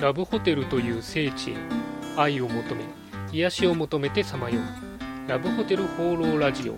[0.00, 1.54] ラブホテルという聖地へ
[2.16, 2.84] 愛を求め
[3.32, 5.28] 癒しを求めてさまよう。
[5.28, 6.76] ラブホテル放浪ラジオ。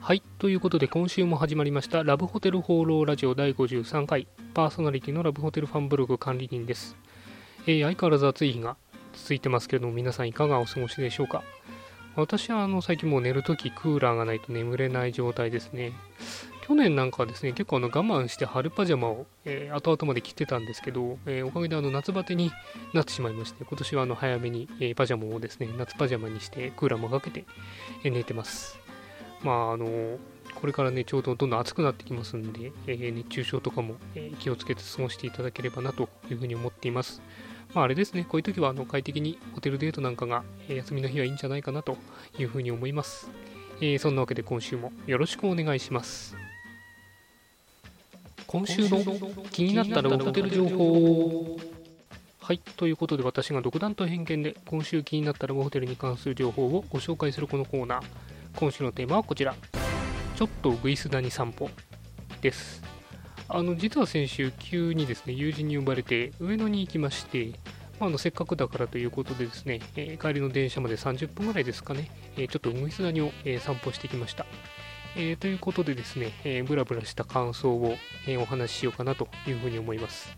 [0.00, 6.96] はいということで今週も始まりましたラブホテル放浪ラジオ第53回パーソナリティのラブホテルファンブログ管理人です、
[7.66, 8.76] えー相変わらず暑い日が
[9.14, 11.42] 続いてますけれども皆さんいかがお過ごしでしょうか？
[12.14, 15.92] 私はあの最近もう寝るときクーラーがないと眠れない状態ですね。
[16.66, 22.52] 去年なんかはですね結構あの我慢して春パジャマを、えー後々まで着てたんですけど、えーおかげであの夏バテに
[22.92, 27.44] なってしまいまして今年はあの早めに、えーパジャマをですね夏パジャマにしてクーラーもかけて、
[28.04, 28.78] え寝てます。
[29.42, 30.18] まああの
[30.54, 37.22] これからねちょうどどんどん暑くなってきますんで、え熱中症とかも、え気をつけて過ごしていただければなというふうに思っています。
[37.74, 38.24] まああれですね。
[38.24, 41.96] こういう時はあの快適にホテルデートなんかが、え休みの日はいいんじゃないかなと
[42.38, 43.28] いうふうに思います、
[43.80, 46.36] えーそんなわけで今週もよろしくお願いします。
[48.46, 48.98] 今週の
[49.50, 51.56] 気になったらホテル情報。
[52.38, 52.58] はい。
[52.76, 58.02] ということで私が独断と偏見で今週気になったラブホテルに関する情報をご紹介するこのコーナー。
[58.56, 59.54] 今週のテーマはこちら。
[60.36, 61.70] ちょっとウグイス谷散歩
[62.42, 62.82] です。
[63.54, 67.52] あの実は先週急にですね友人に呼ばれて上野に行きまして
[68.00, 74.44] まあ、のせっかくだからということでですね、えー帰りの電車まで30分ぐらいですかね、えーちょっとウグイス谷を、えー散歩してきました。
[75.14, 77.94] えということでですね、えーブラブラした感想を、
[78.26, 80.36] えお話ししようかなというふうに思います。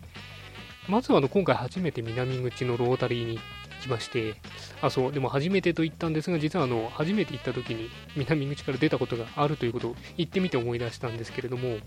[0.87, 3.39] まずはあの今回初めて南口のロータリーに
[3.81, 4.35] 来まして、
[4.81, 11.77] あ、そう、でも初めてと言ったんですが、実はあの初めて行った時に南口から出たことがあるということを言ってみて思い出したんですけれども、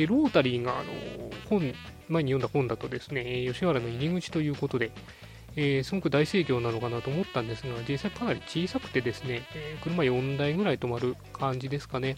[0.00, 0.90] で、ロータリーがあの
[1.50, 1.74] 本、
[2.08, 4.92] 前に読んだ本だとですね、吉原の入り口ということで、
[5.56, 12.16] えーすごく大盛況なのかなと思ったんですが、実際かなり小さくてですね、えー車4台ぐらい止まる感じですかね。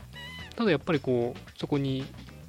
[0.55, 2.05] ただやっぱりこう、そこに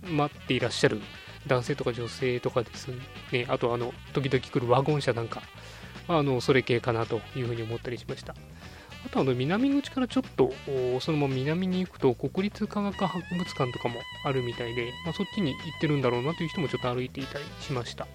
[0.08, 1.02] 待っていらっしゃる
[1.48, 2.90] 男性とか女性とかです
[3.32, 5.42] ね、あとあの、時々来るワゴン車なんか、
[6.08, 8.36] あの、それ系かなというふうに思ったりしました。
[9.06, 10.54] あとあの、南口からちょっと、
[11.02, 18.08] そのまま南に行くと、国立科学博物館とかもあるみたいで、まあ、そっちに行ってるんだろうなという人もちょっと歩いていたりしました。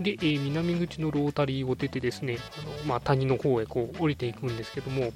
[0.00, 5.12] で、えー南口のロータリーを出てですね、あのまあ、谷の方へこう降りていくんですけども、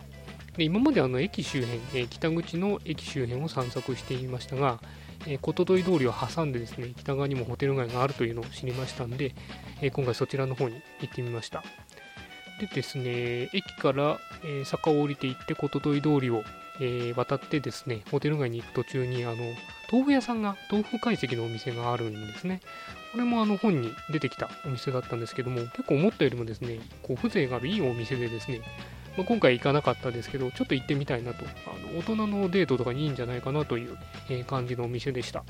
[0.57, 4.81] で今まであの駅周辺、えー北口の駅周辺を散策していましたが、
[5.27, 9.35] えー、ことい通りを挟んでですね、北側にもホテル街があるというのを知りましたんで、
[9.81, 11.63] えー今回そちらの方に行ってみました。
[12.63, 16.45] でですね、駅から、えー坂を降りていって、ことどい通りを、
[16.79, 19.37] えー渡ってですね、ホテル街に行く途中に、あの、
[19.91, 22.61] 豆腐屋さんが、豆腐懐石のお店があるんですね。
[23.11, 28.61] これもあの本に出てきたお店だったんですけども、結構思ったよりもですね、こう風情があるいいお店でですね、
[29.17, 33.99] まあ、今回行かなかったですけど、ちょっと行ってみたいなと、あの大人のデートとかにいいんじゃないかなという、
[34.31, 35.45] え感じのお店でした。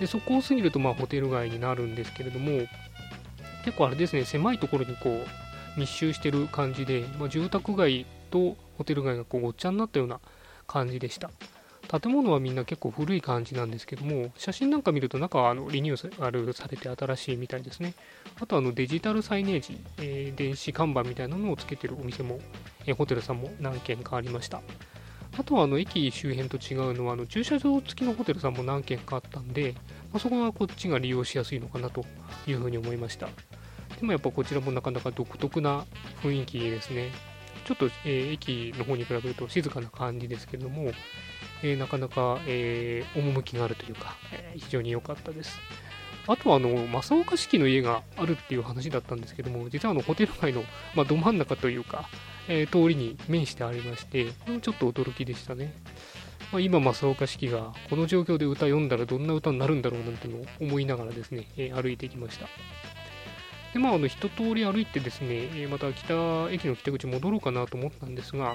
[0.00, 2.66] で、そこを過ぎると、まあ、ホテル街になるんですけれども、
[3.64, 5.43] 結構あれですね、狭いところにこう、
[5.76, 10.20] 密集してる感じで、まあ、住宅街とホテル街がこうごっちゃになったような
[10.66, 11.30] 感じでした。
[12.00, 17.94] 建物はみんな結構古い感じなんですけども、写真なんか見ると中はあのリニューアルされて新しいみたいですね。
[18.40, 22.40] あとあのデジタルサイネージ、えー電子看板みたいなのをつけてるお店も、
[22.86, 24.62] えーホテルさんも何軒かありました。
[25.36, 29.74] あとはあの駅周辺と違うのはあの駐車場付きのホテルさんも何軒かあったんで、
[30.12, 32.04] まあ、そこはこっちが利用しやすいのかなと
[32.46, 33.28] いうふうに思いました。
[34.00, 35.84] でもやっぱこちらもなかなか独特な
[36.22, 37.10] 雰囲気ですね。
[37.64, 40.92] ちょっと、えー駅の方に比べると静かな感じですけれども、
[41.62, 45.58] えーなかなか、えー趣があるというか、え非常に良かったです。
[46.26, 52.08] あとはあの正岡式の家があるっていう話だったんですけども、実はあのホテル街の、まあ、ど真ん中というか、
[52.48, 55.74] え通りに面してありまして、ちょっと驚きでしたね。
[56.52, 62.46] まあ、今、正岡式がこの状況で歌読んだらどんな歌になるんだろうなんての思いながらですね、え歩いてきました。
[63.74, 68.54] で、まあ、あの一通り歩いてですね、また北駅の北口戻ろうかなと思ったんですが、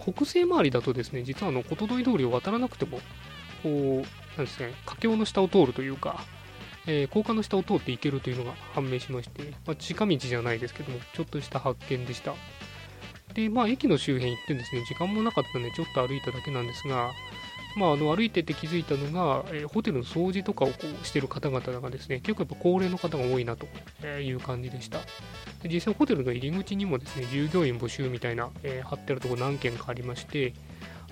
[0.00, 3.00] 北西回りだとですね、実はあの、ことい通りを渡らなくても、
[3.64, 6.24] こう、なんですね、架橋の下を通るというか、
[6.86, 12.34] えー高架の下を通っていけるというのが判明しまして、まあ、近道じゃないですけども、ちょっとした発見でした。
[13.34, 17.10] で、まあ、駅の周辺行ってですね、時間もなかったので、ちょっと歩いただけなんですが、
[17.76, 23.66] まあ、あの歩いてて気づいたのが、えーホテルの掃除とかをこうしてる方々がですね、結構やっぱ高齢の方が多いなと
[24.06, 24.98] いう感じでした。
[25.62, 30.52] で実際ホテルの入り口にもですね、従業員募集みたいな、えー貼ってるとこ何件かありまして、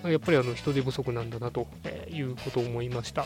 [0.04, 1.66] やっぱりあの人手不足なんだなと
[2.10, 3.24] いうことを思いました。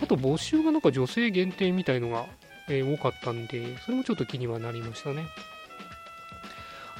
[0.00, 2.26] あと募集がなんか女性限定みたいのが、
[2.68, 5.26] え多かったんで、それもちょっと気にはなりましたね。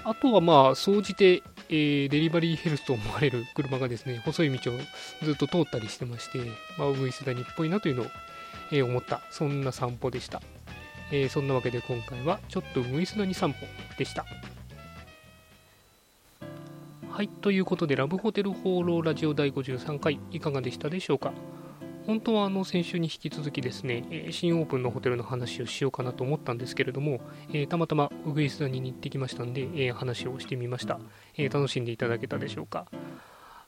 [0.05, 1.43] あとはまあ、総じて、
[1.75, 4.79] えー、デリバリーヘルスと思われる車がですね、細い道を
[5.23, 6.39] ずっと通ったりしてまして、
[6.77, 8.07] まあ、ウグイス谷っぽいなというのを、
[8.71, 10.43] えー、思った、そんな散歩でした。
[11.11, 13.67] えー、そんなわけで今回は、ちょっとウグイス谷散歩
[13.97, 14.27] でした。
[17.11, 21.33] はい、ということで、ラブホテル放浪ラジオ第53回、いかがでしたでしょうか？
[22.07, 27.21] 本当はあの先週に引き続きですね、新オープンのホテルの話をしようかなと思ったんですけれども、
[27.51, 30.99] えー、たまたまウグイス谷に行ってきましたんで、えー、話をしてみました、
[31.37, 32.87] えー、楽しんでいただけたでしょうか。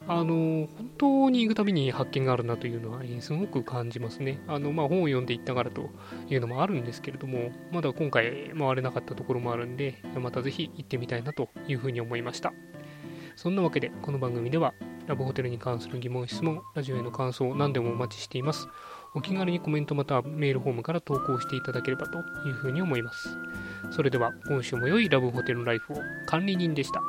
[0.06, 4.40] あの本当に行くたびに発見があるなというのは、えー、すごく感じますね。
[4.48, 5.88] あのまあ、本を読んでいったからと
[6.28, 12.52] いうのもあるんですけれども、まだ今回回れなかったところもあるんで、またぜひ行ってみたいなというふうに思いました。
[13.36, 14.74] そんなわけで、この番組では
[15.06, 18.68] ラブホテルに関する疑問、質問、ラジオへの感想、何でもお待ちしています。
[19.14, 22.18] お気軽にコメントまたはメールフォームから投稿していただければと
[22.48, 23.28] いうふうに思います。
[23.90, 25.96] それでは今週も良いラブホテルライフを
[26.26, 27.00] 管理人でした。